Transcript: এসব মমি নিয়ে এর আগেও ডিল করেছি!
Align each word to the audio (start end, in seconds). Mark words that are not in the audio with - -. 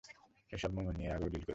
এসব 0.51 0.69
মমি 0.75 0.91
নিয়ে 0.93 1.09
এর 1.09 1.15
আগেও 1.15 1.29
ডিল 1.29 1.37
করেছি! 1.37 1.49